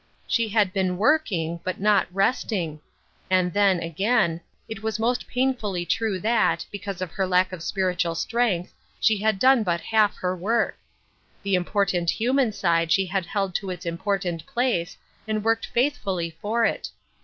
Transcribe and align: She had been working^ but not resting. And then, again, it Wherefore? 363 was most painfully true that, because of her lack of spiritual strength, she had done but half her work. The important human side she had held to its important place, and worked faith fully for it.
She 0.25 0.47
had 0.49 0.73
been 0.73 0.97
working^ 0.97 1.59
but 1.63 1.79
not 1.79 2.07
resting. 2.11 2.79
And 3.29 3.53
then, 3.53 3.79
again, 3.83 4.41
it 4.67 4.81
Wherefore? 4.81 4.93
363 4.95 5.05
was 5.05 5.07
most 5.07 5.27
painfully 5.27 5.85
true 5.85 6.19
that, 6.21 6.65
because 6.71 7.03
of 7.03 7.11
her 7.11 7.27
lack 7.27 7.51
of 7.51 7.61
spiritual 7.61 8.15
strength, 8.15 8.73
she 8.99 9.17
had 9.19 9.37
done 9.37 9.61
but 9.61 9.79
half 9.81 10.15
her 10.15 10.35
work. 10.35 10.79
The 11.43 11.53
important 11.53 12.09
human 12.09 12.51
side 12.51 12.91
she 12.91 13.05
had 13.05 13.27
held 13.27 13.53
to 13.53 13.69
its 13.69 13.85
important 13.85 14.43
place, 14.47 14.97
and 15.27 15.43
worked 15.43 15.67
faith 15.67 15.97
fully 15.99 16.31
for 16.41 16.65
it. 16.65 16.89